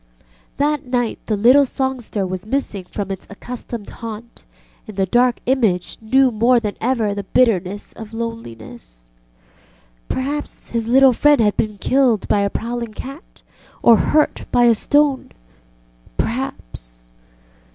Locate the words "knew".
6.01-6.31